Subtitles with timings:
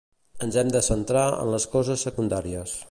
[0.45, 2.79] Ens hem de centrar en les coses secundàries.